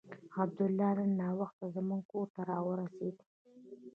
[0.43, 3.17] عبدالله نن ناوخته زموږ کور ته راورسېد.